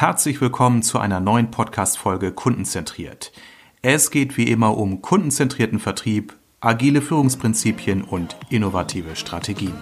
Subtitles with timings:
[0.00, 3.32] Herzlich willkommen zu einer neuen Podcast-Folge Kundenzentriert.
[3.82, 9.74] Es geht wie immer um kundenzentrierten Vertrieb, agile Führungsprinzipien und innovative Strategien.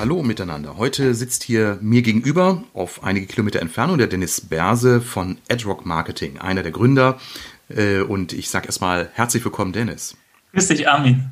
[0.00, 0.76] Hallo miteinander.
[0.76, 6.38] Heute sitzt hier mir gegenüber auf einige Kilometer Entfernung der Dennis Berse von AdRock Marketing,
[6.38, 7.18] einer der Gründer.
[7.68, 10.16] Äh, und ich sage erstmal herzlich willkommen, Dennis.
[10.52, 11.30] Grüß dich, Armin.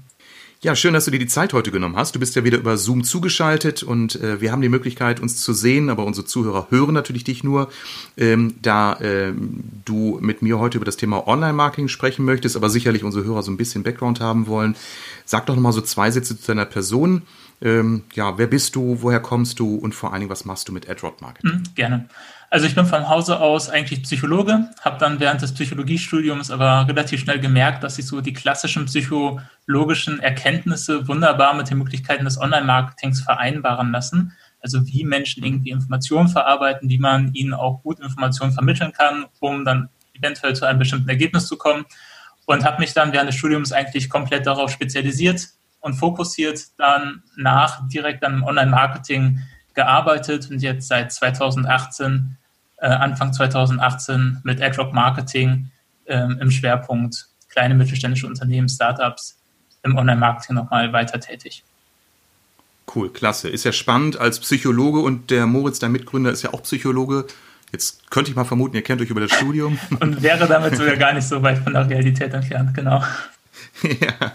[0.65, 2.15] Ja, schön, dass du dir die Zeit heute genommen hast.
[2.15, 5.53] Du bist ja wieder über Zoom zugeschaltet und äh, wir haben die Möglichkeit, uns zu
[5.53, 7.69] sehen, aber unsere Zuhörer hören natürlich dich nur,
[8.17, 9.35] ähm, da äh,
[9.85, 13.51] du mit mir heute über das Thema Online-Marketing sprechen möchtest, aber sicherlich unsere Hörer so
[13.51, 14.75] ein bisschen Background haben wollen.
[15.27, 17.21] Sag doch nochmal so zwei Sätze zu deiner Person.
[17.61, 20.73] Ähm, ja, wer bist du, woher kommst du und vor allen Dingen, was machst du
[20.73, 21.59] mit AdRod Marketing?
[21.59, 22.09] Mhm, gerne.
[22.55, 27.19] Also ich bin von Hause aus eigentlich Psychologe, habe dann während des Psychologiestudiums aber relativ
[27.19, 33.23] schnell gemerkt, dass sich so die klassischen psychologischen Erkenntnisse wunderbar mit den Möglichkeiten des Online-Marketings
[33.23, 34.35] vereinbaren lassen.
[34.61, 39.65] Also wie Menschen irgendwie Informationen verarbeiten, wie man ihnen auch gut Informationen vermitteln kann, um
[39.65, 41.85] dann eventuell zu einem bestimmten Ergebnis zu kommen.
[42.47, 45.49] Und habe mich dann während des Studiums eigentlich komplett darauf spezialisiert,
[45.81, 49.41] und fokussiert dann nach direkt am Online-Marketing
[49.75, 52.44] gearbeitet und jetzt seit 2018, äh,
[52.89, 55.71] Anfang 2018 mit AdRock Marketing
[56.05, 59.39] äh, im Schwerpunkt kleine mittelständische Unternehmen, Startups
[59.83, 61.63] im Online-Marketing nochmal weiter tätig.
[62.95, 63.49] Cool, klasse.
[63.49, 67.27] Ist ja spannend als Psychologe und der Moritz, der Mitgründer, ist ja auch Psychologe.
[67.73, 69.79] Jetzt könnte ich mal vermuten, ihr kennt euch über das Studium.
[70.01, 73.03] und wäre damit sogar gar nicht so weit von der Realität entfernt, genau.
[73.83, 74.33] ja,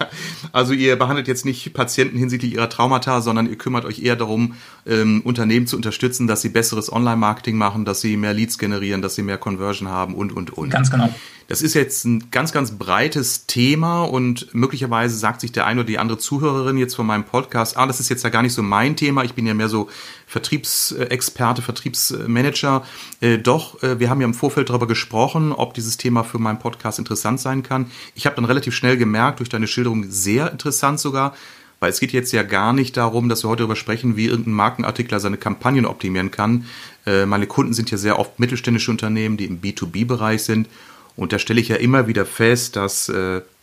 [0.52, 4.56] also ihr behandelt jetzt nicht Patienten hinsichtlich ihrer Traumata, sondern ihr kümmert euch eher darum,
[4.86, 9.16] ähm, Unternehmen zu unterstützen, dass sie besseres Online-Marketing machen, dass sie mehr Leads generieren, dass
[9.16, 10.70] sie mehr Conversion haben und, und, und.
[10.70, 11.10] Ganz genau.
[11.50, 15.88] Das ist jetzt ein ganz, ganz breites Thema und möglicherweise sagt sich der eine oder
[15.88, 18.62] die andere Zuhörerin jetzt von meinem Podcast, ah, das ist jetzt ja gar nicht so
[18.62, 19.90] mein Thema, ich bin ja mehr so
[20.30, 22.86] Vertriebsexperte, Vertriebsmanager.
[23.20, 26.60] Äh, doch, äh, wir haben ja im Vorfeld darüber gesprochen, ob dieses Thema für meinen
[26.60, 27.90] Podcast interessant sein kann.
[28.14, 31.36] Ich habe dann relativ schnell gemerkt, durch deine Schilderung sehr interessant sogar,
[31.80, 34.54] weil es geht jetzt ja gar nicht darum, dass wir heute darüber sprechen, wie irgendein
[34.54, 36.66] Markenartikler seine Kampagnen optimieren kann.
[37.08, 40.70] Äh, meine Kunden sind ja sehr oft mittelständische Unternehmen, die im B2B-Bereich sind
[41.16, 43.12] und da stelle ich ja immer wieder fest, dass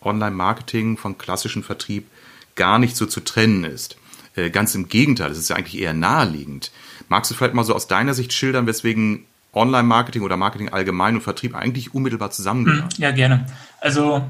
[0.02, 2.06] Online-Marketing von klassischem Vertrieb
[2.54, 3.96] gar nicht so zu trennen ist.
[4.36, 6.70] Äh, ganz im Gegenteil, es ist ja eigentlich eher naheliegend.
[7.08, 11.22] Magst du vielleicht mal so aus deiner Sicht schildern, weswegen Online-Marketing oder Marketing allgemein und
[11.22, 12.90] Vertrieb eigentlich unmittelbar zusammengehören?
[12.90, 13.46] Hm, ja, gerne.
[13.80, 14.28] Also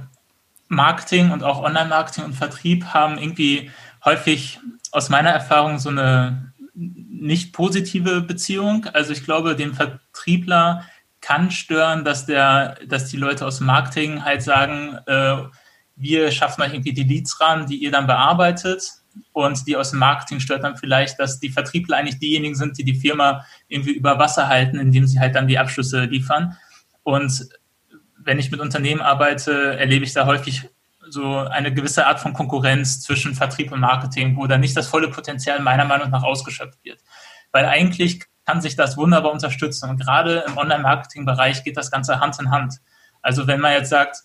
[0.69, 3.71] Marketing und auch Online-Marketing und Vertrieb haben irgendwie
[4.05, 4.61] häufig
[4.93, 8.87] aus meiner Erfahrung so eine nicht positive Beziehung.
[8.93, 10.85] Also ich glaube, dem Vertriebler
[11.21, 15.37] kann stören, dass der, dass die Leute aus Marketing halt sagen, äh,
[15.97, 18.96] wir schaffen euch irgendwie die Leads ran, die ihr dann bearbeitet.
[19.33, 22.85] Und die aus dem Marketing stört dann vielleicht, dass die Vertriebler eigentlich diejenigen sind, die
[22.85, 26.57] die Firma irgendwie über Wasser halten, indem sie halt dann die Abschlüsse liefern.
[27.03, 27.49] Und
[28.19, 30.69] wenn ich mit Unternehmen arbeite, erlebe ich da häufig
[31.09, 35.09] so eine gewisse Art von Konkurrenz zwischen Vertrieb und Marketing, wo dann nicht das volle
[35.09, 37.01] Potenzial meiner Meinung nach ausgeschöpft wird.
[37.53, 39.91] Weil eigentlich kann sich das wunderbar unterstützen.
[39.91, 42.75] Und gerade im Online-Marketing-Bereich geht das Ganze Hand in Hand.
[43.23, 44.25] Also wenn man jetzt sagt,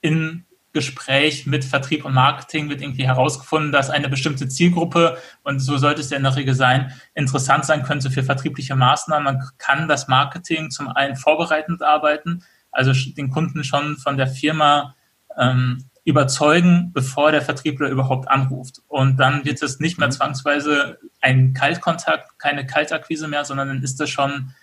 [0.00, 5.78] in Gespräch mit Vertrieb und Marketing wird irgendwie herausgefunden, dass eine bestimmte Zielgruppe, und so
[5.78, 9.24] sollte es ja in der Regel sein, interessant sein könnte für vertriebliche Maßnahmen.
[9.24, 12.42] Man kann das Marketing zum einen vorbereitend arbeiten,
[12.72, 14.96] also den Kunden schon von der Firma
[15.38, 18.82] ähm, überzeugen, bevor der Vertriebler überhaupt anruft.
[18.88, 20.12] Und dann wird es nicht mehr mhm.
[20.12, 24.54] zwangsweise ein Kaltkontakt, keine Kaltakquise mehr, sondern dann ist das schon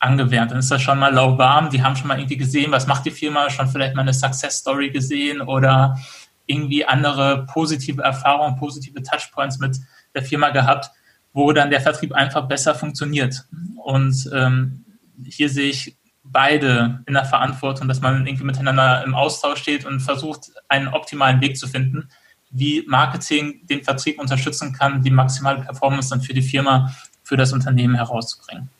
[0.00, 0.50] angewärmt.
[0.50, 1.70] Dann ist das schon mal lauwarm.
[1.70, 4.58] Die haben schon mal irgendwie gesehen, was macht die Firma, schon vielleicht mal eine Success
[4.58, 5.98] Story gesehen oder
[6.46, 9.78] irgendwie andere positive Erfahrungen, positive Touchpoints mit
[10.14, 10.90] der Firma gehabt,
[11.32, 13.46] wo dann der Vertrieb einfach besser funktioniert.
[13.76, 14.84] Und ähm,
[15.24, 20.00] hier sehe ich beide in der Verantwortung, dass man irgendwie miteinander im Austausch steht und
[20.00, 22.08] versucht, einen optimalen Weg zu finden,
[22.50, 26.92] wie Marketing den Vertrieb unterstützen kann, die maximale Performance dann für die Firma,
[27.22, 28.70] für das Unternehmen herauszubringen.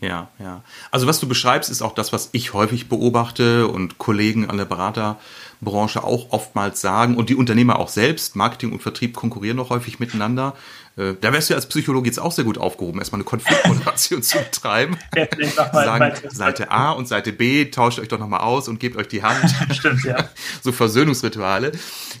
[0.00, 0.62] Ja, ja.
[0.90, 4.64] Also was du beschreibst, ist auch das, was ich häufig beobachte und Kollegen an der
[4.64, 8.34] Beraterbranche auch oftmals sagen und die Unternehmer auch selbst.
[8.34, 10.54] Marketing und Vertrieb konkurrieren noch häufig miteinander.
[11.00, 14.22] Äh, da wärst du ja als Psychologe jetzt auch sehr gut aufgehoben, erstmal eine Konfliktmoderation
[14.22, 14.98] zu betreiben.
[15.72, 19.22] Sagen, Seite A und Seite B, tauscht euch doch nochmal aus und gebt euch die
[19.22, 19.50] Hand.
[19.72, 20.28] Stimmt, ja.
[20.62, 21.72] so Versöhnungsrituale.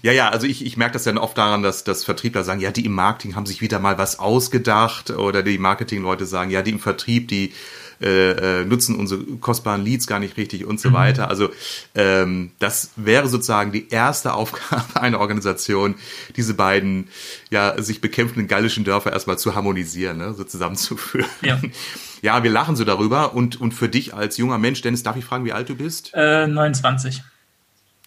[0.02, 2.70] Ja, ja, also ich, ich merke das dann oft daran, dass, dass Vertriebler sagen, ja,
[2.70, 6.70] die im Marketing haben sich wieder mal was ausgedacht oder die Marketingleute sagen, ja, die
[6.70, 7.52] im Vertrieb, die
[8.00, 10.94] äh, äh, nutzen unsere kostbaren Leads gar nicht richtig und so mhm.
[10.94, 11.28] weiter.
[11.28, 11.50] Also
[11.94, 15.94] ähm, das wäre sozusagen die erste Aufgabe einer Organisation,
[16.36, 17.08] diese beiden
[17.50, 21.28] ja sich bekämpfenden gallischen Dörfer erstmal zu harmonisieren, ne, so zusammenzuführen.
[21.42, 21.60] Ja.
[22.22, 25.24] ja, wir lachen so darüber und, und für dich als junger Mensch, Dennis, darf ich
[25.24, 26.12] fragen, wie alt du bist?
[26.14, 27.22] Äh, 29.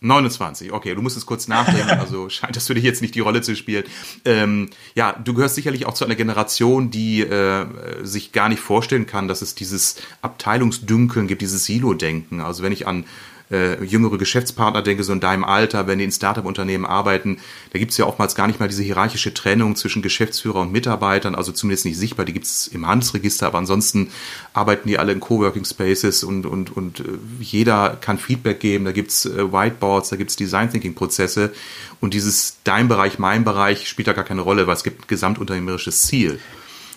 [0.03, 3.21] 29, okay, du musst es kurz nachdenken, also scheint das für dich jetzt nicht die
[3.21, 3.85] Rolle zu spielen.
[4.25, 7.65] Ähm, ja, du gehörst sicherlich auch zu einer Generation, die äh,
[8.03, 12.41] sich gar nicht vorstellen kann, dass es dieses Abteilungsdünkeln gibt, dieses Silo-Denken.
[12.41, 13.05] Also wenn ich an
[13.53, 17.37] äh, jüngere Geschäftspartner denke, so in deinem Alter, wenn die in Startup-Unternehmen arbeiten,
[17.71, 21.35] da gibt es ja oftmals gar nicht mal diese hierarchische Trennung zwischen Geschäftsführer und Mitarbeitern,
[21.35, 24.09] also zumindest nicht sichtbar, die gibt es im Handelsregister, aber ansonsten
[24.53, 27.03] arbeiten die alle in Coworking Spaces und, und, und äh,
[27.39, 31.53] jeder kann Feedback geben, da gibt es äh, Whiteboards, da gibt es Design Thinking-Prozesse
[32.01, 35.07] und dieses dein Bereich, mein Bereich spielt da gar keine Rolle, weil es gibt ein
[35.07, 36.39] gesamtunternehmerisches Ziel,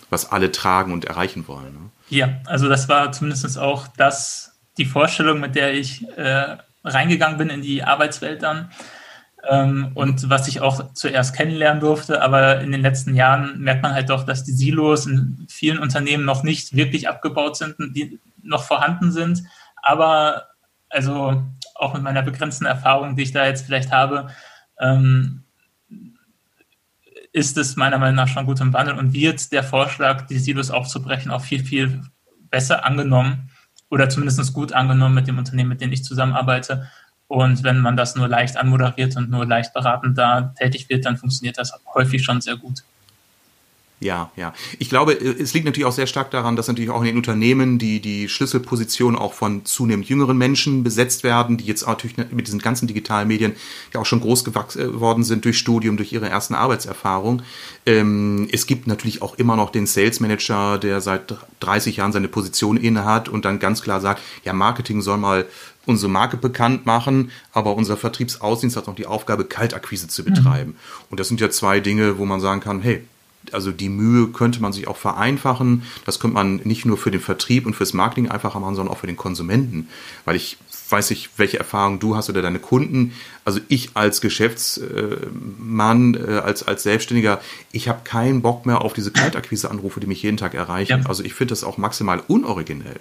[0.09, 1.73] was alle tragen und erreichen wollen.
[1.73, 1.89] Ne?
[2.09, 4.46] Ja, also das war zumindest auch das,
[4.77, 8.69] die Vorstellung, mit der ich äh, reingegangen bin in die Arbeitswelt dann
[9.47, 12.21] ähm, und was ich auch zuerst kennenlernen durfte.
[12.21, 16.25] Aber in den letzten Jahren merkt man halt doch, dass die Silos in vielen Unternehmen
[16.25, 19.43] noch nicht wirklich abgebaut sind, die noch vorhanden sind.
[19.81, 20.47] Aber
[20.89, 21.43] also
[21.75, 24.29] auch mit meiner begrenzten Erfahrung, die ich da jetzt vielleicht habe,
[24.79, 25.43] ähm,
[27.33, 30.71] ist es meiner Meinung nach schon gut im Wandel und wird der Vorschlag, die Silos
[30.71, 32.01] aufzubrechen, auch viel, viel
[32.49, 33.51] besser angenommen
[33.89, 36.89] oder zumindest gut angenommen mit dem Unternehmen, mit dem ich zusammenarbeite.
[37.27, 41.17] Und wenn man das nur leicht anmoderiert und nur leicht beratend da tätig wird, dann
[41.17, 42.83] funktioniert das häufig schon sehr gut.
[43.99, 44.53] Ja, ja.
[44.77, 47.79] Ich glaube, es liegt natürlich auch sehr stark daran, dass natürlich auch in den Unternehmen
[47.79, 52.59] die, die Schlüsselpositionen auch von zunehmend jüngeren Menschen besetzt werden, die jetzt natürlich mit diesen
[52.59, 53.55] ganzen digitalen Medien
[53.95, 57.41] ja auch schon groß geworden sind durch Studium, durch ihre ersten Arbeitserfahrung.
[57.87, 62.27] Ähm, es gibt natürlich auch immer noch den Sales Manager, der seit 30 Jahren seine
[62.27, 65.47] Position inne hat und dann ganz klar sagt, ja, Marketing soll mal
[65.87, 70.71] unsere Marke bekannt machen, aber unser Vertriebsaußendienst hat noch die Aufgabe, Kaltakquise zu betreiben.
[70.71, 70.77] Mhm.
[71.09, 73.03] Und das sind ja zwei Dinge, wo man sagen kann, hey,
[73.53, 75.83] also die Mühe könnte man sich auch vereinfachen.
[76.05, 78.99] Das könnte man nicht nur für den Vertrieb und fürs Marketing einfacher machen, sondern auch
[78.99, 79.89] für den Konsumenten.
[80.25, 80.57] Weil ich
[80.89, 83.13] weiß nicht, welche Erfahrungen du hast oder deine Kunden.
[83.45, 87.41] Also ich als Geschäftsmann, äh, als, als Selbstständiger,
[87.71, 91.01] ich habe keinen Bock mehr auf diese Kaltakquise-Anrufe, die mich jeden Tag erreichen.
[91.01, 91.09] Ja.
[91.09, 92.99] Also ich finde das auch maximal unoriginell.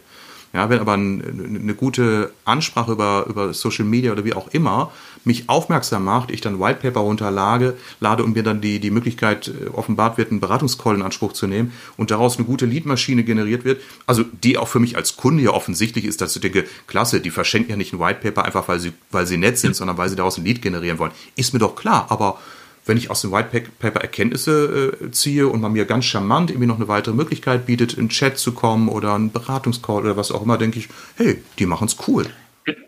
[0.57, 4.91] Ja, wenn aber ein, eine gute Ansprache über, über Social Media oder wie auch immer
[5.23, 9.49] mich aufmerksam macht, ich dann White Paper runterlade lade und mir dann die, die Möglichkeit
[9.49, 13.67] äh, offenbart wird, einen Beratungscall in Anspruch zu nehmen und daraus eine gute Leadmaschine generiert
[13.67, 17.21] wird, also die auch für mich als Kunde ja offensichtlich ist, dass ich denke, klasse,
[17.21, 19.99] die verschenken ja nicht ein White Paper einfach, weil sie, weil sie nett sind, sondern
[19.99, 21.13] weil sie daraus ein Lead generieren wollen.
[21.35, 22.39] Ist mir doch klar, aber
[22.87, 26.69] wenn ich aus dem White Paper Erkenntnisse äh, ziehe und man mir ganz charmant irgendwie
[26.69, 30.43] noch eine weitere Möglichkeit bietet, in Chat zu kommen oder einen Beratungscall oder was auch
[30.43, 32.27] immer, denke ich, hey, die machen es cool.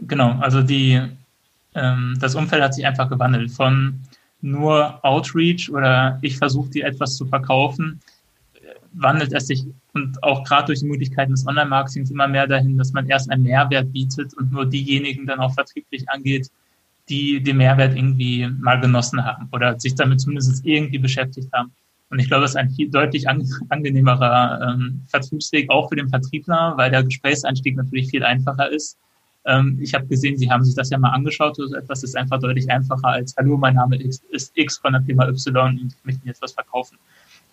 [0.00, 1.00] Genau, also die,
[1.75, 4.00] ähm, das Umfeld hat sich einfach gewandelt von
[4.41, 8.00] nur Outreach oder ich versuche dir etwas zu verkaufen,
[8.93, 9.65] wandelt es sich
[9.95, 13.43] und auch gerade durch die Möglichkeiten des Online-Marketings immer mehr dahin, dass man erst einen
[13.43, 16.50] Mehrwert bietet und nur diejenigen dann auch vertrieblich angeht,
[17.08, 21.72] die den Mehrwert irgendwie mal genossen haben oder sich damit zumindest irgendwie beschäftigt haben.
[22.10, 26.08] Und ich glaube, das ist ein viel deutlich an, angenehmerer ähm, Vertriebsweg auch für den
[26.08, 28.96] Vertriebler, weil der Gesprächseinstieg natürlich viel einfacher ist.
[29.44, 32.02] Ähm, ich habe gesehen, Sie haben sich das ja mal angeschaut oder so etwas.
[32.02, 34.23] ist einfach deutlich einfacher als Hallo, mein Name ist,
[34.54, 36.99] X von der Firma Y und ich möchte jetzt was verkaufen.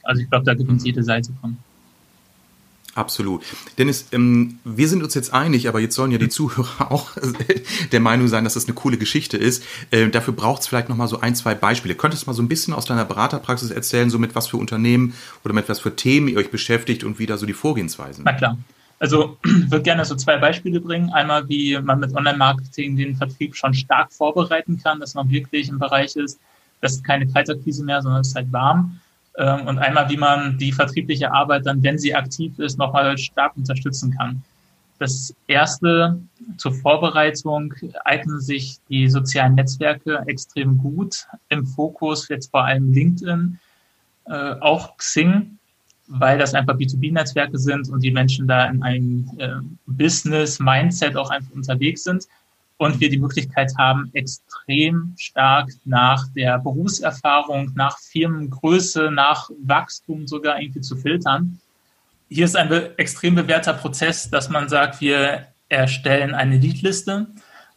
[0.03, 0.87] Also ich glaube, da gibt uns mhm.
[0.87, 1.57] jede Seite von.
[2.95, 3.43] Absolut.
[3.77, 7.11] Dennis, ähm, wir sind uns jetzt einig, aber jetzt sollen ja die Zuhörer auch
[7.91, 9.63] der Meinung sein, dass das eine coole Geschichte ist.
[9.91, 11.95] Äh, dafür braucht es vielleicht noch mal so ein, zwei Beispiele.
[11.95, 15.13] Könntest du mal so ein bisschen aus deiner Beraterpraxis erzählen, so mit was für Unternehmen
[15.43, 18.31] oder mit was für Themen ihr euch beschäftigt und wie da so die Vorgehensweisen Na
[18.31, 18.57] klar.
[18.97, 21.09] Also ich würde gerne so zwei Beispiele bringen.
[21.09, 25.79] Einmal, wie man mit Online-Marketing den Vertrieb schon stark vorbereiten kann, dass man wirklich im
[25.79, 26.39] Bereich ist,
[26.79, 29.01] das ist keine Kaltakquise mehr, sondern es ist halt warm
[29.37, 33.55] ähm, und einmal, wie man die vertriebliche Arbeit dann, wenn sie aktiv ist, nochmal stark
[33.57, 34.43] unterstützen kann.
[34.97, 36.21] Das erste
[36.57, 37.73] zur Vorbereitung
[38.05, 41.27] eignen sich die sozialen Netzwerke extrem gut.
[41.49, 43.59] Im Fokus jetzt vor allem LinkedIn,
[44.27, 45.57] äh, auch Xing,
[46.07, 51.53] weil das einfach B2B-Netzwerke sind und die Menschen da in einem äh, Business-Mindset auch einfach
[51.53, 52.25] unterwegs sind
[52.77, 60.59] und wir die Möglichkeit haben, extrem stark nach der Berufserfahrung, nach Firmengröße, nach Wachstum sogar
[60.59, 61.59] irgendwie zu filtern.
[62.29, 67.27] Hier ist ein extrem bewährter Prozess, dass man sagt, wir erstellen eine Leadliste.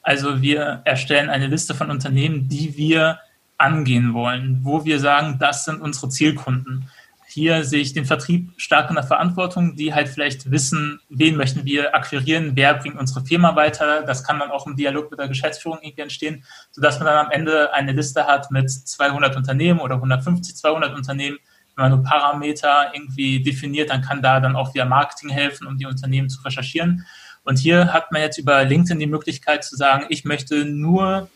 [0.03, 3.19] Also wir erstellen eine Liste von Unternehmen, die wir
[3.57, 6.89] angehen wollen, wo wir sagen, das sind unsere Zielkunden.
[7.31, 11.67] Hier sehe ich den Vertrieb stark in der Verantwortung, die halt vielleicht wissen, wen möchten
[11.67, 14.03] wir akquirieren, wer bringt unsere Firma weiter.
[14.03, 17.31] Das kann dann auch im Dialog mit der Geschäftsführung irgendwie entstehen, sodass man dann am
[17.31, 21.39] Ende eine Liste hat mit 200 Unternehmen oder 150, 200 Unternehmen.
[21.77, 25.77] Wenn man nur Parameter irgendwie definiert, dann kann da dann auch via Marketing helfen, um
[25.77, 27.05] die Unternehmen zu recherchieren.
[27.45, 31.29] Und hier hat man jetzt über LinkedIn die Möglichkeit zu sagen, ich möchte nur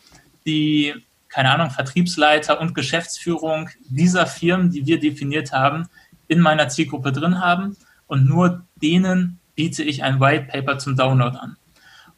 [0.45, 0.95] die
[1.33, 5.87] keine Ahnung, Vertriebsleiter und Geschäftsführung dieser Firmen, die wir definiert haben,
[6.27, 7.75] in meiner Zielgruppe drin haben
[8.05, 11.57] und nur denen biete ich ein White Paper zum Download an.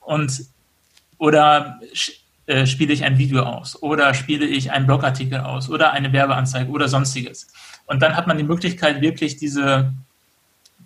[0.01, 0.41] Und
[1.17, 1.79] oder
[2.45, 6.69] äh, spiele ich ein Video aus oder spiele ich einen Blogartikel aus oder eine Werbeanzeige
[6.69, 7.47] oder sonstiges.
[7.85, 9.93] Und dann hat man die Möglichkeit, wirklich diese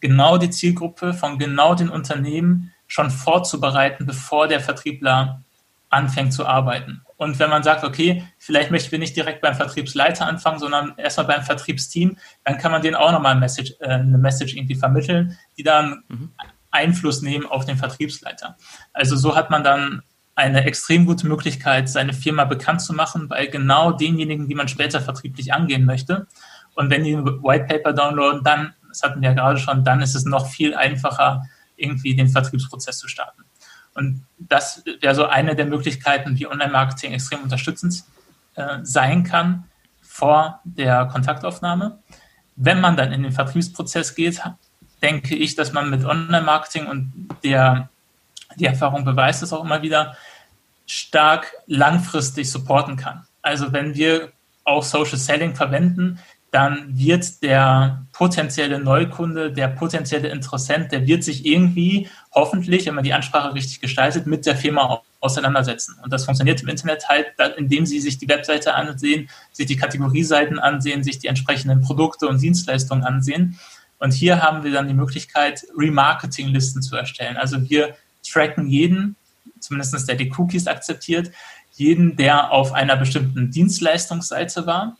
[0.01, 5.41] genau die Zielgruppe von genau den Unternehmen schon vorzubereiten, bevor der Vertriebler
[5.89, 7.01] anfängt zu arbeiten.
[7.17, 11.27] Und wenn man sagt, okay, vielleicht möchten wir nicht direkt beim Vertriebsleiter anfangen, sondern erstmal
[11.27, 15.37] beim Vertriebsteam, dann kann man denen auch nochmal eine Message, äh, eine Message irgendwie vermitteln,
[15.57, 16.31] die dann mhm.
[16.71, 18.55] Einfluss nehmen auf den Vertriebsleiter.
[18.93, 20.03] Also so hat man dann
[20.35, 25.01] eine extrem gute Möglichkeit, seine Firma bekannt zu machen bei genau denjenigen, die man später
[25.01, 26.27] vertrieblich angehen möchte.
[26.75, 30.01] Und wenn die ein White Paper downloaden, dann, das hatten wir ja gerade schon, dann
[30.01, 31.43] ist es noch viel einfacher,
[31.75, 33.43] irgendwie den Vertriebsprozess zu starten.
[33.99, 38.05] Und das wäre so eine der Möglichkeiten, wie Online-Marketing extrem unterstützend
[38.55, 39.65] äh, sein kann
[40.01, 41.99] vor der Kontaktaufnahme.
[42.55, 44.41] Wenn man dann in den Vertriebsprozess geht,
[45.01, 47.89] denke ich, dass man mit Online-Marketing und der,
[48.55, 50.15] die Erfahrung beweist es auch immer wieder,
[50.87, 53.25] stark langfristig supporten kann.
[53.41, 54.31] Also wenn wir
[54.63, 56.19] auch Social Selling verwenden,
[56.51, 63.03] dann wird der potenzielle Neukunde, der potenzielle Interessent, der wird sich irgendwie hoffentlich, wenn man
[63.03, 65.95] die Ansprache richtig gestaltet, mit der Firma auseinandersetzen.
[66.03, 67.27] Und das funktioniert im Internet halt,
[67.57, 72.41] indem sie sich die Webseite ansehen, sich die Kategorieseiten ansehen, sich die entsprechenden Produkte und
[72.41, 73.59] Dienstleistungen ansehen.
[73.99, 77.37] Und hier haben wir dann die Möglichkeit, Remarketing-Listen zu erstellen.
[77.37, 77.95] Also wir
[78.27, 79.15] tracken jeden,
[79.59, 81.31] zumindest der die Cookies akzeptiert,
[81.73, 84.97] jeden, der auf einer bestimmten Dienstleistungsseite war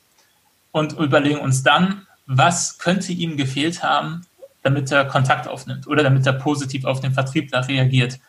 [0.71, 4.21] und überlegen uns dann, was könnte ihm gefehlt haben,
[4.61, 8.19] damit er Kontakt aufnimmt oder damit er positiv auf den Vertriebler reagiert.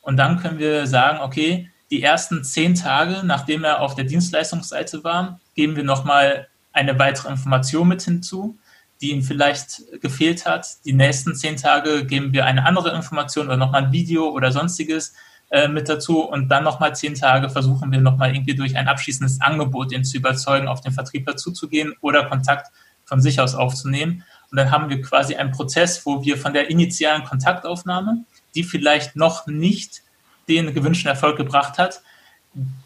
[0.00, 5.02] Und dann können wir sagen, okay, die ersten zehn Tage, nachdem er auf der Dienstleistungsseite
[5.04, 8.58] war, geben wir nochmal eine weitere Information mit hinzu,
[9.00, 10.66] die ihm vielleicht gefehlt hat.
[10.84, 15.14] Die nächsten zehn Tage geben wir eine andere Information oder nochmal ein Video oder sonstiges,
[15.50, 19.40] äh, mit dazu und dann nochmal zehn Tage versuchen wir nochmal irgendwie durch ein abschließendes
[19.40, 22.70] Angebot, ihn zu überzeugen, auf den Vertriebler zuzugehen oder Kontakt
[23.04, 24.24] von sich aus aufzunehmen.
[24.50, 28.24] Und dann haben wir quasi einen Prozess, wo wir von der initialen Kontaktaufnahme,
[28.54, 30.02] die vielleicht noch nicht
[30.48, 32.02] den gewünschten Erfolg gebracht hat,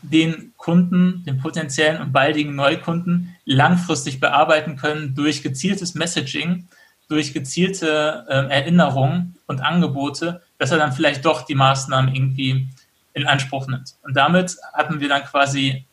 [0.02, 6.69] den Kunden, den potenziellen und baldigen Neukunden langfristig bearbeiten können durch gezieltes Messaging,
[7.09, 12.69] durch gezielte äh, Erinnerungen und Angebote, dass er dann vielleicht doch die Maßnahmen irgendwie
[13.14, 13.97] in Anspruch nimmt.
[14.02, 15.87] Und damit hatten wir dann quasi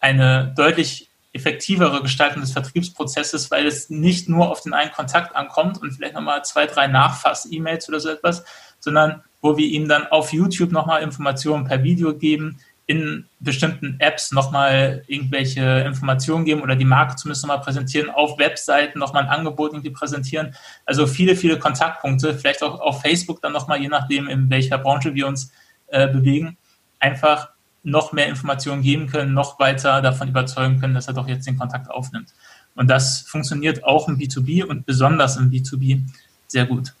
[0.00, 5.80] eine deutlich effektivere Gestaltung des Vertriebsprozesses, weil es nicht nur auf den einen Kontakt ankommt
[5.80, 8.42] und vielleicht nochmal zwei, drei Nachfass-E-Mails oder so etwas,
[8.80, 12.58] sondern wo wir ihm dann auf YouTube nochmal Informationen per Video geben,
[12.88, 18.98] in bestimmten Apps nochmal irgendwelche Informationen geben oder die Marke zumindest nochmal präsentieren, auf Webseiten
[18.98, 20.54] nochmal ein Angebot irgendwie präsentieren.
[20.86, 25.14] Also viele, viele Kontaktpunkte, vielleicht auch auf Facebook dann nochmal, je nachdem, in welcher Branche
[25.14, 25.52] wir uns
[25.88, 26.56] äh, bewegen,
[26.98, 27.50] einfach
[27.82, 31.58] noch mehr Informationen geben können, noch weiter davon überzeugen können, dass er doch jetzt den
[31.58, 32.32] Kontakt aufnimmt.
[32.74, 36.00] Und das funktioniert auch im B2B und besonders im B2B
[36.46, 36.94] sehr gut.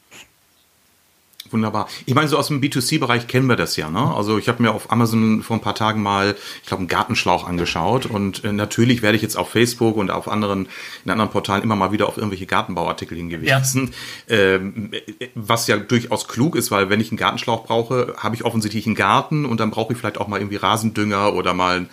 [1.50, 1.88] Wunderbar.
[2.06, 3.90] Ich meine, so aus dem B2C-Bereich kennen wir das ja.
[3.90, 4.14] Ne?
[4.14, 7.46] Also ich habe mir auf Amazon vor ein paar Tagen mal, ich glaube, einen Gartenschlauch
[7.46, 10.68] angeschaut und äh, natürlich werde ich jetzt auf Facebook und auf anderen
[11.04, 13.92] in anderen Portalen immer mal wieder auf irgendwelche Gartenbauartikel hingewiesen,
[14.28, 14.36] ja.
[14.36, 14.90] ähm,
[15.34, 18.94] was ja durchaus klug ist, weil wenn ich einen Gartenschlauch brauche, habe ich offensichtlich einen
[18.94, 21.86] Garten und dann brauche ich vielleicht auch mal irgendwie Rasendünger oder mal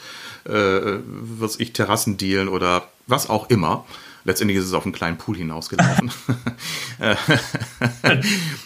[0.46, 3.86] äh, was ich Terrassendielen oder was auch immer.
[4.26, 6.12] Letztendlich ist es auf einen kleinen Pool hinausgelaufen.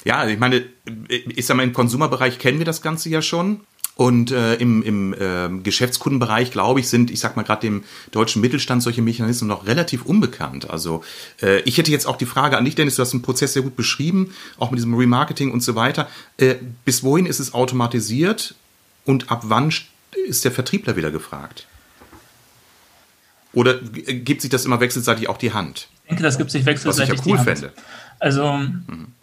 [0.05, 0.63] ja, ich meine,
[1.09, 3.59] ich sag mal, im Konsumerbereich kennen wir das Ganze ja schon.
[3.95, 8.41] Und äh, im, im äh, Geschäftskundenbereich, glaube ich, sind, ich sag mal, gerade dem deutschen
[8.41, 10.69] Mittelstand solche Mechanismen noch relativ unbekannt.
[10.69, 11.03] Also
[11.41, 13.61] äh, ich hätte jetzt auch die Frage an dich, Dennis, du hast den Prozess sehr
[13.61, 16.07] gut beschrieben, auch mit diesem Remarketing und so weiter.
[16.37, 18.55] Äh, bis wohin ist es automatisiert
[19.03, 19.73] und ab wann
[20.25, 21.67] ist der Vertriebler wieder gefragt?
[23.53, 25.87] Oder gibt sich das immer wechselseitig auch die Hand?
[26.03, 27.73] Ich denke, das gibt sich wechselseitig Was ich ja cool fände.
[28.19, 29.13] Also mhm.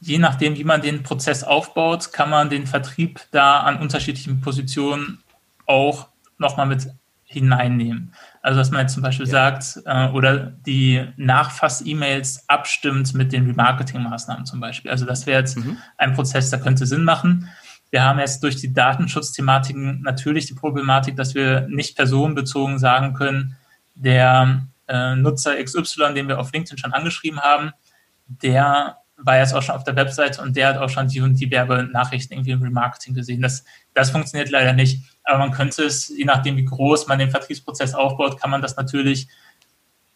[0.00, 5.22] je nachdem, wie man den Prozess aufbaut, kann man den Vertrieb da an unterschiedlichen Positionen
[5.66, 6.08] auch
[6.38, 6.88] nochmal mit
[7.24, 8.12] hineinnehmen.
[8.42, 9.32] Also dass man jetzt zum Beispiel ja.
[9.32, 14.90] sagt äh, oder die Nachfass-E-Mails abstimmt mit den Remarketing-Maßnahmen zum Beispiel.
[14.90, 15.78] Also das wäre jetzt mhm.
[15.96, 17.48] ein Prozess, der könnte Sinn machen.
[17.90, 23.56] Wir haben jetzt durch die Datenschutzthematiken natürlich die Problematik, dass wir nicht personenbezogen sagen können,
[23.94, 27.72] der äh, Nutzer XY, den wir auf LinkedIn schon angeschrieben haben,
[28.26, 31.34] der war jetzt auch schon auf der Website und der hat auch schon die und
[31.34, 33.40] die Werbenachrichten irgendwie im Remarketing gesehen.
[33.40, 35.04] Das, das funktioniert leider nicht.
[35.24, 38.76] Aber man könnte es, je nachdem, wie groß man den Vertriebsprozess aufbaut, kann man das
[38.76, 39.28] natürlich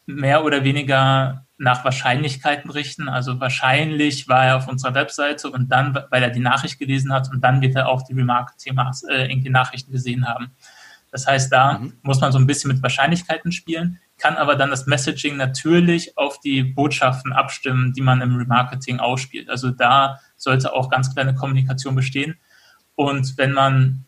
[0.06, 3.08] mehr oder weniger nach Wahrscheinlichkeiten richten.
[3.08, 7.30] Also wahrscheinlich war er auf unserer Webseite und dann, weil er die Nachricht gelesen hat
[7.30, 10.52] und dann wird er auch die Remarketing-Nachrichten äh, gesehen haben.
[11.16, 11.94] Das heißt, da mhm.
[12.02, 16.40] muss man so ein bisschen mit Wahrscheinlichkeiten spielen, kann aber dann das Messaging natürlich auf
[16.40, 19.48] die Botschaften abstimmen, die man im Remarketing ausspielt.
[19.48, 22.36] Also da sollte auch ganz kleine Kommunikation bestehen.
[22.96, 24.04] Und wenn man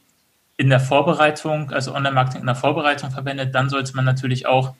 [0.58, 4.74] in der Vorbereitung, also Online-Marketing in der Vorbereitung verwendet, dann sollte man natürlich auch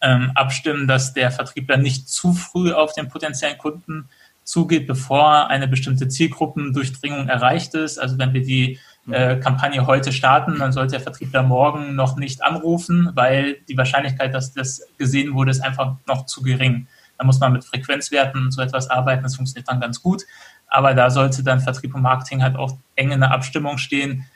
[0.00, 4.08] ähm, abstimmen, dass der Vertriebler nicht zu früh auf den potenziellen Kunden
[4.44, 7.98] zugeht, bevor eine bestimmte Zielgruppendurchdringung erreicht ist.
[7.98, 8.78] Also wenn wir die
[9.10, 14.32] äh, Kampagne heute starten, dann sollte der Vertriebler morgen noch nicht anrufen, weil die Wahrscheinlichkeit,
[14.32, 16.86] dass das gesehen wurde, ist einfach noch zu gering.
[17.18, 20.22] Da muss man mit Frequenzwerten und so etwas arbeiten, das funktioniert dann ganz gut.
[20.68, 24.26] Aber da sollte dann Vertrieb und Marketing halt auch eng in der Abstimmung stehen,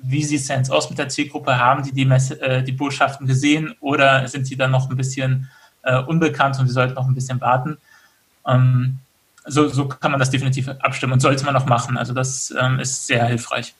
[0.00, 1.58] wie sieht es denn jetzt aus mit der Zielgruppe?
[1.58, 5.50] Haben die die, Messe, äh, die Botschaften gesehen oder sind die dann noch ein bisschen
[5.82, 7.78] äh, unbekannt und wir sollten noch ein bisschen warten?
[8.46, 8.98] Ähm,
[9.44, 11.96] so, so kann man das definitiv abstimmen und sollte man noch machen.
[11.96, 13.74] Also das ähm, ist sehr hilfreich.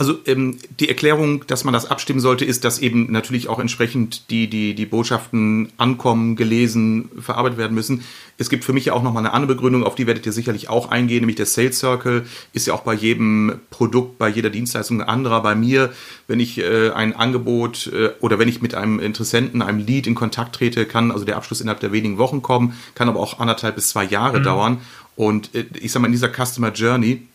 [0.00, 4.30] Also ähm, die Erklärung, dass man das abstimmen sollte, ist, dass eben natürlich auch entsprechend
[4.30, 8.02] die, die, die Botschaften ankommen, gelesen, verarbeitet werden müssen.
[8.38, 10.70] Es gibt für mich ja auch nochmal eine andere Begründung, auf die werdet ihr sicherlich
[10.70, 15.02] auch eingehen, nämlich der Sales Circle ist ja auch bei jedem Produkt, bei jeder Dienstleistung
[15.02, 15.42] ein anderer.
[15.42, 15.92] Bei mir,
[16.28, 20.14] wenn ich äh, ein Angebot äh, oder wenn ich mit einem Interessenten, einem Lead in
[20.14, 23.74] Kontakt trete, kann also der Abschluss innerhalb der wenigen Wochen kommen, kann aber auch anderthalb
[23.74, 24.44] bis zwei Jahre mhm.
[24.44, 24.78] dauern.
[25.14, 27.26] Und äh, ich sag mal, in dieser Customer Journey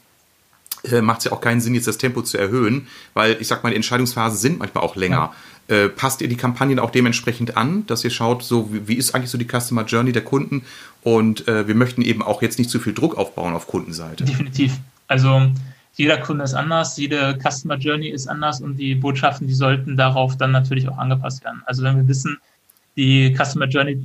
[0.92, 3.64] äh, macht es ja auch keinen Sinn, jetzt das Tempo zu erhöhen, weil ich sag
[3.64, 5.34] mal, die Entscheidungsphasen sind manchmal auch länger.
[5.70, 5.76] Ja.
[5.76, 9.16] Äh, passt ihr die Kampagnen auch dementsprechend an, dass ihr schaut, so wie, wie ist
[9.16, 10.64] eigentlich so die Customer Journey der Kunden
[11.02, 14.26] und äh, wir möchten eben auch jetzt nicht zu viel Druck aufbauen auf Kundenseite.
[14.26, 14.78] Definitiv.
[15.08, 15.52] Also
[15.96, 20.38] jeder Kunde ist anders, jede Customer Journey ist anders und die Botschaften, die sollten darauf
[20.38, 21.64] dann natürlich auch angepasst werden.
[21.66, 22.38] Also wenn wir wissen,
[22.98, 24.00] die Customer Journey,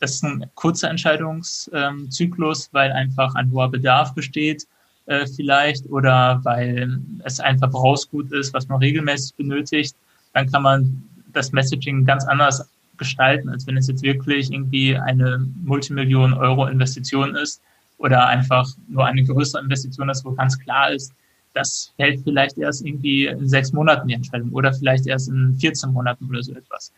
[0.00, 4.66] das ist ein kurzer Entscheidungszyklus, weil einfach ein hoher Bedarf besteht
[5.06, 9.96] äh, vielleicht oder weil es ein Verbrauchsgut ist, was man regelmäßig benötigt,
[10.32, 15.46] dann kann man das Messaging ganz anders gestalten, als wenn es jetzt wirklich irgendwie eine
[15.62, 17.60] Multimillion Euro Investition ist
[17.98, 21.12] oder einfach nur eine größere Investition ist, wo ganz klar ist,
[21.54, 25.92] das fällt vielleicht erst irgendwie in sechs Monaten die Entscheidung oder vielleicht erst in 14
[25.92, 26.92] Monaten oder so etwas.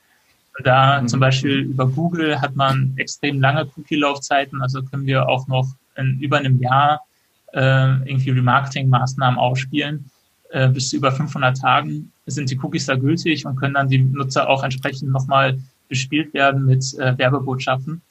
[0.56, 1.08] Und da mhm.
[1.08, 6.18] zum Beispiel über Google hat man extrem lange Cookie-Laufzeiten, also können wir auch noch in
[6.20, 7.00] über einem Jahr
[7.56, 10.10] äh, irgendwie Remarketing-Maßnahmen ausspielen.
[10.50, 13.98] Äh, bis zu über 500 Tagen sind die Cookies da gültig und können dann die
[13.98, 18.02] Nutzer auch entsprechend nochmal bespielt werden mit äh, Werbebotschaften.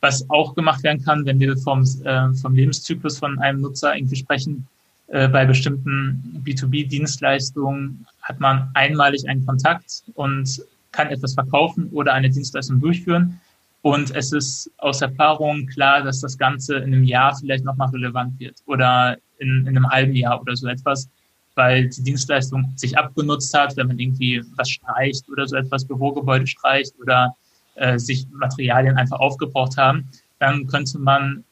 [0.00, 4.16] Was auch gemacht werden kann, wenn wir vom, äh, vom Lebenszyklus von einem Nutzer irgendwie
[4.16, 4.66] sprechen,
[5.08, 10.62] äh, bei bestimmten B2B-Dienstleistungen hat man einmalig einen Kontakt und
[10.92, 13.40] kann etwas verkaufen oder eine Dienstleistung durchführen.
[13.84, 18.40] Und es ist aus Erfahrung klar, dass das Ganze in einem Jahr vielleicht nochmal relevant
[18.40, 21.10] wird oder in, in einem halben Jahr oder so etwas,
[21.54, 26.46] weil die Dienstleistung sich abgenutzt hat, wenn man irgendwie was streicht oder so etwas, Bürogebäude
[26.46, 27.36] streicht oder
[27.74, 31.44] äh, sich Materialien einfach aufgebraucht haben, dann könnte man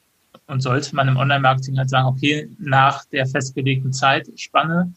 [0.47, 4.95] und sollte man im Online-Marketing halt sagen, okay, nach der festgelegten Zeitspanne,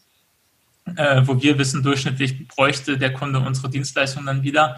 [0.96, 4.76] äh, wo wir wissen, durchschnittlich bräuchte der Kunde unsere Dienstleistung dann wieder,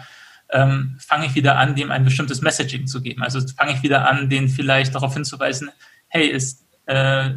[0.51, 3.23] ähm, fange ich wieder an, dem ein bestimmtes Messaging zu geben.
[3.23, 5.69] Also fange ich wieder an, den vielleicht darauf hinzuweisen,
[6.07, 7.31] hey, ist äh,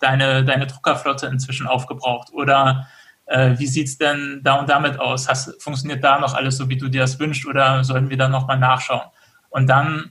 [0.00, 2.32] deine, deine Druckerflotte inzwischen aufgebraucht?
[2.32, 2.88] Oder
[3.26, 5.28] äh, wie sieht's denn da und damit aus?
[5.28, 8.28] Hast, funktioniert da noch alles so, wie du dir das wünschst, oder sollen wir da
[8.28, 9.08] nochmal nachschauen?
[9.50, 10.10] Und dann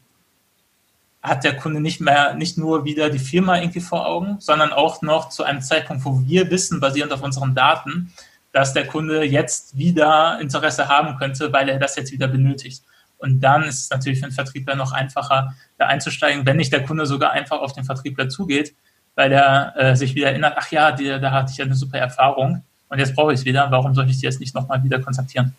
[1.22, 5.02] hat der Kunde nicht mehr, nicht nur wieder die Firma irgendwie vor Augen, sondern auch
[5.02, 8.14] noch zu einem Zeitpunkt, wo wir wissen, basierend auf unseren Daten,
[8.54, 12.84] dass der Kunde jetzt wieder Interesse haben könnte, weil er das jetzt wieder benötigt.
[13.18, 16.84] Und dann ist es natürlich für den Vertriebler noch einfacher, da einzusteigen, wenn nicht der
[16.84, 18.74] Kunde sogar einfach auf den Vertriebler zugeht,
[19.16, 21.98] weil er äh, sich wieder erinnert, ach ja, die, da hatte ich ja eine super
[21.98, 25.00] Erfahrung und jetzt brauche ich es wieder, warum soll ich die jetzt nicht nochmal wieder
[25.00, 25.56] kontaktieren?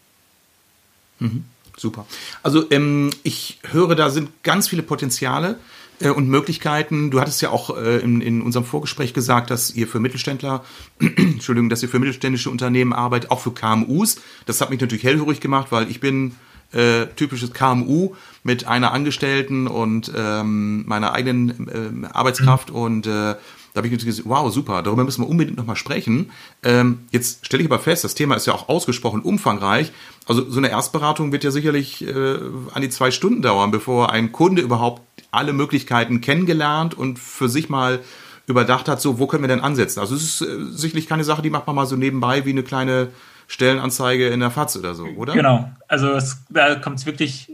[1.18, 1.44] Mhm,
[1.76, 2.06] super.
[2.42, 5.56] Also ähm, ich höre, da sind ganz viele Potenziale
[6.00, 7.10] äh, und Möglichkeiten.
[7.10, 10.64] Du hattest ja auch äh, in, in unserem Vorgespräch gesagt, dass ihr für Mittelständler,
[10.98, 14.16] Entschuldigung, dass ihr für mittelständische Unternehmen arbeitet, auch für KMUs.
[14.46, 16.36] Das hat mich natürlich hellhörig gemacht, weil ich bin
[16.72, 22.76] äh, typisches KMU mit einer Angestellten und ähm, meiner eigenen äh, Arbeitskraft mhm.
[22.76, 23.36] und äh,
[23.74, 26.30] da habe ich natürlich gesagt, wow, super, darüber müssen wir unbedingt nochmal sprechen.
[26.62, 29.90] Ähm, jetzt stelle ich aber fest, das Thema ist ja auch ausgesprochen umfangreich.
[30.26, 32.36] Also so eine Erstberatung wird ja sicherlich äh,
[32.72, 37.68] an die zwei Stunden dauern, bevor ein Kunde überhaupt alle Möglichkeiten kennengelernt und für sich
[37.68, 37.98] mal
[38.46, 39.98] überdacht hat, so, wo können wir denn ansetzen?
[39.98, 42.62] Also es ist äh, sicherlich keine Sache, die macht man mal so nebenbei wie eine
[42.62, 43.08] kleine
[43.48, 45.32] Stellenanzeige in der FAZ oder so, oder?
[45.32, 45.68] Genau.
[45.88, 47.50] Also es, da kommt es wirklich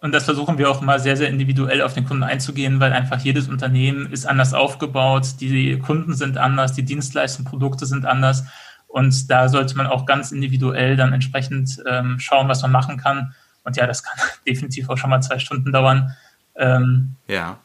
[0.00, 3.18] und das versuchen wir auch immer sehr, sehr individuell auf den Kunden einzugehen, weil einfach
[3.18, 8.44] jedes Unternehmen ist anders aufgebaut, die Kunden sind anders, die Dienstleistungen, Produkte sind anders.
[8.86, 13.34] Und da sollte man auch ganz individuell dann entsprechend ähm, schauen, was man machen kann.
[13.64, 16.16] Und ja, das kann definitiv auch schon mal zwei Stunden dauern.
[16.54, 17.58] Ähm, ja.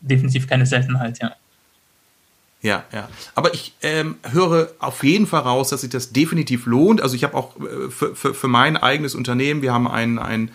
[0.00, 1.32] Definitiv keine Seltenheit, ja.
[2.60, 3.08] Ja, ja.
[3.36, 7.00] Aber ich ähm, höre auf jeden Fall raus, dass sich das definitiv lohnt.
[7.00, 10.50] Also ich habe auch äh, für, für, für mein eigenes Unternehmen, wir haben ein, ein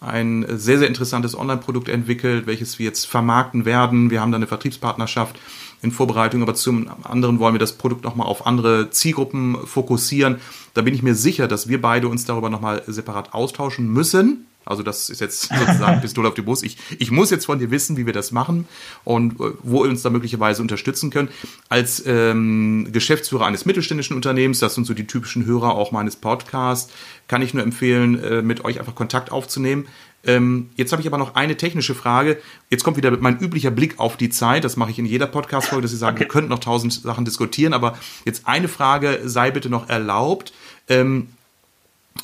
[0.00, 4.10] ein sehr, sehr interessantes Online-Produkt entwickelt, welches wir jetzt vermarkten werden.
[4.10, 5.38] Wir haben da eine Vertriebspartnerschaft
[5.82, 10.36] in Vorbereitung, aber zum anderen wollen wir das Produkt nochmal auf andere Zielgruppen fokussieren.
[10.74, 14.46] Da bin ich mir sicher, dass wir beide uns darüber nochmal separat austauschen müssen.
[14.66, 16.64] Also das ist jetzt sozusagen Pistole auf die Brust.
[16.64, 18.66] Ich, ich muss jetzt von dir wissen, wie wir das machen
[19.04, 21.30] und äh, wo ihr uns da möglicherweise unterstützen könnt.
[21.68, 26.92] Als ähm, Geschäftsführer eines mittelständischen Unternehmens, das sind so die typischen Hörer auch meines Podcasts,
[27.28, 29.86] kann ich nur empfehlen, äh, mit euch einfach Kontakt aufzunehmen.
[30.26, 32.38] Ähm, jetzt habe ich aber noch eine technische Frage.
[32.68, 34.64] Jetzt kommt wieder mein üblicher Blick auf die Zeit.
[34.64, 36.24] Das mache ich in jeder Podcast-Folge, dass Sie sagen, okay.
[36.24, 37.72] wir könnten noch tausend Sachen diskutieren.
[37.72, 40.52] Aber jetzt eine Frage sei bitte noch erlaubt.
[40.88, 41.28] Ähm,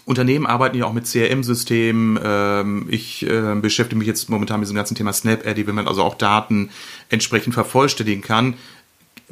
[0.05, 2.19] Unternehmen arbeiten ja auch mit CRM-Systemen.
[2.23, 6.03] Ähm, ich äh, beschäftige mich jetzt momentan mit diesem ganzen Thema Snap-Addy, wenn man also
[6.03, 6.71] auch Daten
[7.09, 8.55] entsprechend vervollständigen kann.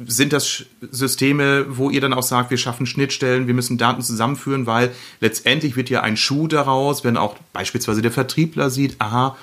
[0.03, 4.65] Sind das Systeme, wo ihr dann auch sagt, wir schaffen Schnittstellen, wir müssen Daten zusammenführen,
[4.65, 9.37] weil letztendlich wird ja ein Schuh daraus, wenn auch beispielsweise der Vertriebler sieht, aha,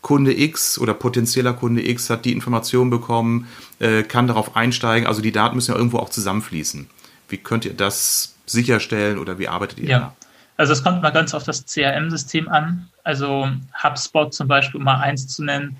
[0.00, 3.48] Kunde X oder potenzieller Kunde X hat die Information bekommen,
[3.80, 5.08] äh, kann darauf einsteigen.
[5.08, 6.88] Also die Daten müssen ja irgendwo auch zusammenfließen.
[7.28, 9.98] Wie könnt ihr das sicherstellen oder wie arbeitet ihr ja.
[9.98, 10.16] da?
[10.58, 12.88] Also es kommt mal ganz auf das CRM-System an.
[13.04, 13.48] Also
[13.80, 15.76] HubSpot zum Beispiel, um mal eins zu nennen,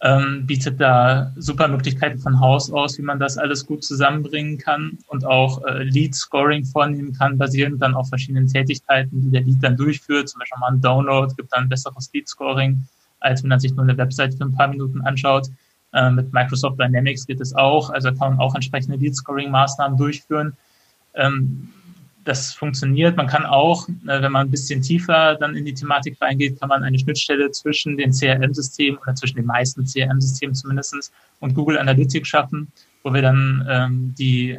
[0.00, 4.98] ähm, bietet da super Möglichkeiten von Haus aus, wie man das alles gut zusammenbringen kann
[5.08, 9.76] und auch äh, Lead-Scoring vornehmen kann, basierend dann auf verschiedenen Tätigkeiten, die der Lead dann
[9.76, 10.30] durchführt.
[10.30, 12.86] Zum Beispiel mal ein Download gibt dann besseres Lead-Scoring,
[13.20, 15.48] als wenn man sich nur eine Website für ein paar Minuten anschaut.
[15.92, 17.90] Äh, mit Microsoft Dynamics geht es auch.
[17.90, 20.56] Also kann man auch entsprechende Lead-Scoring-Maßnahmen durchführen.
[21.14, 21.70] Ähm,
[22.26, 23.16] das funktioniert.
[23.16, 26.68] Man kann auch, äh, wenn man ein bisschen tiefer dann in die Thematik reingeht, kann
[26.68, 32.28] man eine Schnittstelle zwischen den CRM-Systemen oder zwischen den meisten CRM-Systemen zumindest und Google Analytics
[32.28, 32.70] schaffen,
[33.02, 34.58] wo wir dann ähm, die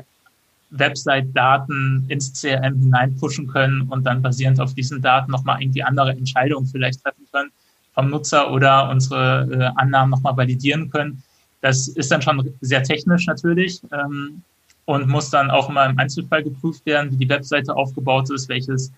[0.72, 6.68] Website-Daten ins CRM hineinpushen können und dann basierend auf diesen Daten nochmal irgendwie andere Entscheidungen
[6.68, 7.52] vielleicht treffen können
[7.94, 11.24] vom Nutzer oder unsere äh, Annahmen nochmal validieren können.
[11.62, 13.82] Das ist dann schon sehr technisch natürlich.
[13.92, 14.44] Ähm,
[14.88, 18.90] und muss dann auch immer im Einzelfall geprüft werden, wie die Webseite aufgebaut ist, welches,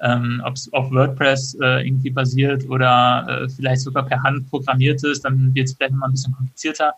[0.00, 5.02] ähm, ob es auf WordPress äh, irgendwie basiert oder äh, vielleicht sogar per Hand programmiert
[5.04, 6.92] ist, dann wird es vielleicht mal ein bisschen komplizierter.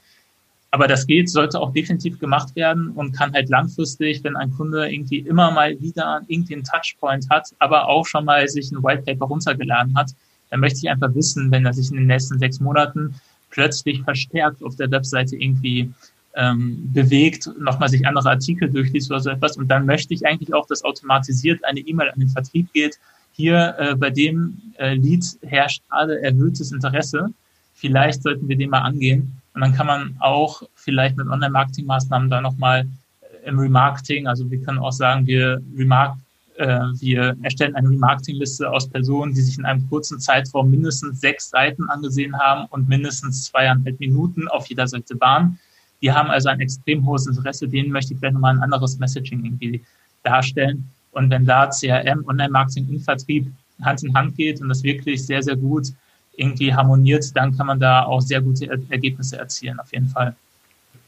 [0.71, 4.91] Aber das geht, sollte auch definitiv gemacht werden und kann halt langfristig, wenn ein Kunde
[4.91, 9.27] irgendwie immer mal wieder irgendwie einen Touchpoint hat, aber auch schon mal sich ein Whitepaper
[9.27, 10.13] runtergeladen hat,
[10.49, 13.15] dann möchte ich einfach wissen, wenn er sich in den nächsten sechs Monaten
[13.51, 15.93] plötzlich verstärkt auf der Webseite irgendwie
[16.35, 19.57] ähm, bewegt, nochmal sich andere Artikel durchliest oder so etwas.
[19.57, 22.99] Und dann möchte ich eigentlich auch, dass automatisiert eine E-Mail an den Vertrieb geht.
[23.33, 27.29] Hier äh, bei dem äh, Lead herrscht gerade erhöhtes Interesse.
[27.75, 29.41] Vielleicht sollten wir den mal angehen.
[29.55, 32.87] Und dann kann man auch vielleicht mit Online-Marketing-Maßnahmen da nochmal
[33.23, 36.17] äh, im Remarketing, also wir können auch sagen, wir remark
[36.61, 41.49] äh, wir erstellen eine Remarketing-Liste aus Personen, die sich in einem kurzen Zeitraum mindestens sechs
[41.49, 45.59] Seiten angesehen haben und mindestens zweieinhalb Minuten auf jeder Seite waren.
[46.03, 49.45] Die haben also ein extrem hohes Interesse, denen möchte ich vielleicht nochmal ein anderes Messaging
[49.45, 49.85] irgendwie
[50.23, 50.89] darstellen.
[51.13, 55.43] Und wenn da CRM, Online-Marketing und Vertrieb Hand in Hand geht und das wirklich sehr,
[55.43, 55.93] sehr gut
[56.37, 60.35] irgendwie harmoniert, dann kann man da auch sehr gute Ergebnisse erzielen, auf jeden Fall.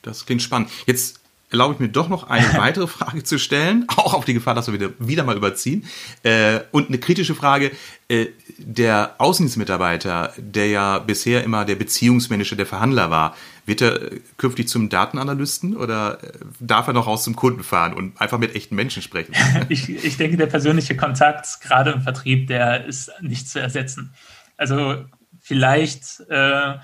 [0.02, 0.70] Das klingt spannend.
[0.86, 1.21] Jetzt
[1.52, 4.66] erlaube ich mir doch noch eine weitere Frage zu stellen, auch auf die Gefahr, dass
[4.66, 5.84] wir wieder, wieder mal überziehen.
[6.22, 7.70] Äh, und eine kritische Frage.
[8.08, 13.36] Äh, der Außendienstmitarbeiter, der ja bisher immer der Beziehungsmanager, der Verhandler war,
[13.66, 14.00] wird er
[14.38, 16.18] künftig zum Datenanalysten oder
[16.58, 19.34] darf er noch raus zum Kunden fahren und einfach mit echten Menschen sprechen?
[19.68, 24.14] ich, ich denke, der persönliche Kontakt, gerade im Vertrieb, der ist nicht zu ersetzen.
[24.56, 25.04] Also
[25.40, 26.74] vielleicht äh,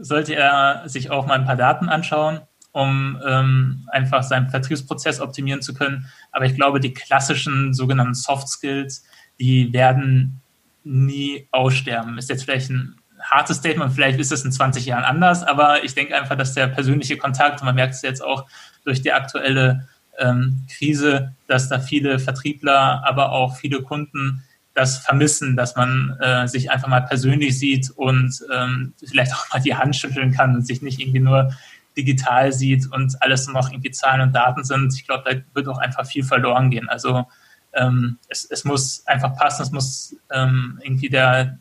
[0.00, 2.40] sollte er sich auch mal ein paar Daten anschauen,
[2.72, 6.06] um ähm, einfach seinen Vertriebsprozess optimieren zu können.
[6.32, 9.04] Aber ich glaube, die klassischen sogenannten Soft Skills,
[9.38, 10.40] die werden
[10.84, 12.18] nie aussterben.
[12.18, 15.94] Ist jetzt vielleicht ein hartes Statement, vielleicht ist es in 20 Jahren anders, aber ich
[15.94, 18.46] denke einfach, dass der persönliche Kontakt, und man merkt es jetzt auch
[18.84, 25.56] durch die aktuelle ähm, Krise, dass da viele Vertriebler, aber auch viele Kunden das vermissen,
[25.56, 29.96] dass man äh, sich einfach mal persönlich sieht und ähm, vielleicht auch mal die Hand
[29.96, 31.52] schütteln kann und sich nicht irgendwie nur
[31.98, 34.94] digital sieht und alles nur noch irgendwie Zahlen und Daten sind.
[34.94, 36.88] Ich glaube, da wird auch einfach viel verloren gehen.
[36.88, 37.26] Also
[37.74, 41.58] ähm, es, es muss einfach passen, es muss ähm, irgendwie der,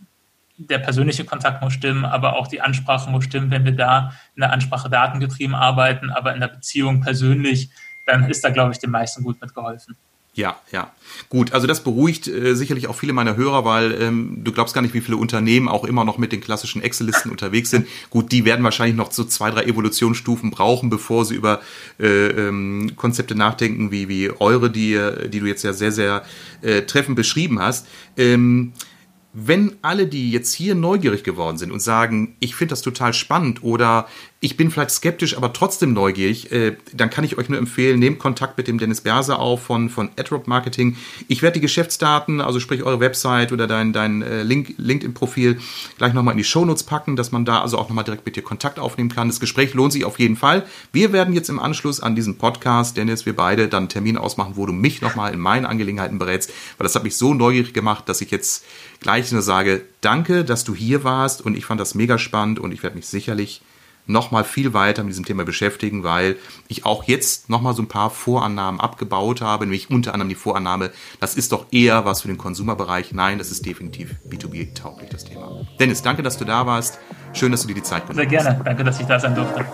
[0.57, 3.51] der persönliche Kontakt muss stimmen, aber auch die Ansprache muss stimmen.
[3.51, 7.69] Wenn wir da in der Ansprache datengetrieben arbeiten, aber in der Beziehung persönlich,
[8.05, 9.97] dann ist da, glaube ich, den meisten gut mitgeholfen.
[10.37, 10.93] Ja, ja.
[11.29, 14.83] Gut, also das beruhigt äh, sicherlich auch viele meiner Hörer, weil ähm, du glaubst gar
[14.83, 17.87] nicht, wie viele Unternehmen auch immer noch mit den klassischen Excel-Listen unterwegs sind.
[18.11, 21.59] Gut, die werden wahrscheinlich noch so zwei, drei Evolutionsstufen brauchen, bevor sie über
[21.99, 26.23] äh, ähm, Konzepte nachdenken, wie, wie eure, die, die du jetzt ja sehr, sehr
[26.61, 27.87] äh, treffend beschrieben hast.
[28.15, 28.73] Ähm,
[29.33, 33.63] wenn alle, die jetzt hier neugierig geworden sind und sagen, ich finde das total spannend
[33.63, 34.07] oder
[34.47, 38.17] ich bin vielleicht skeptisch, aber trotzdem neugierig, äh, dann kann ich euch nur empfehlen, nehmt
[38.17, 40.95] Kontakt mit dem Dennis Berse auf von, von AdRock Marketing.
[41.27, 45.59] Ich werde die Geschäftsdaten, also sprich eure Website oder dein, dein äh, Link, LinkedIn-Profil
[45.97, 48.41] gleich nochmal in die Shownotes packen, dass man da also auch nochmal direkt mit dir
[48.41, 49.27] Kontakt aufnehmen kann.
[49.27, 50.65] Das Gespräch lohnt sich auf jeden Fall.
[50.93, 54.53] Wir werden jetzt im Anschluss an diesen Podcast, Dennis, wir beide dann einen Termin ausmachen,
[54.55, 58.07] wo du mich nochmal in meinen Angelegenheiten berätst, weil das hat mich so neugierig gemacht,
[58.07, 58.63] dass ich jetzt
[59.01, 62.71] gleich nur sage, danke, dass du hier warst und ich fand das mega spannend und
[62.71, 63.61] ich werde mich sicherlich
[64.07, 68.09] nochmal viel weiter mit diesem Thema beschäftigen, weil ich auch jetzt nochmal so ein paar
[68.09, 72.37] Vorannahmen abgebaut habe, nämlich unter anderem die Vorannahme, das ist doch eher was für den
[72.37, 73.11] Konsumerbereich.
[73.11, 75.67] Nein, das ist definitiv B2B-tauglich, das Thema.
[75.79, 76.99] Dennis, danke, dass du da warst.
[77.33, 78.31] Schön, dass du dir die Zeit genommen hast.
[78.31, 78.63] Sehr gerne.
[78.63, 79.65] Danke, dass ich da sein durfte.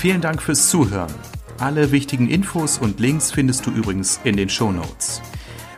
[0.00, 1.12] Vielen Dank fürs Zuhören.
[1.58, 5.20] Alle wichtigen Infos und Links findest du übrigens in den Show Notes.